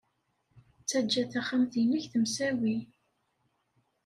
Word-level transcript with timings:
Ttajja 0.81 1.23
taxxamt-nnek 1.31 2.05
temsawi. 2.11 2.75